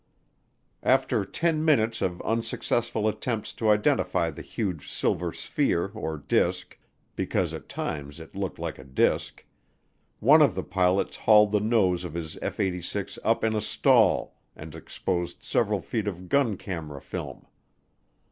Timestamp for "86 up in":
12.59-13.53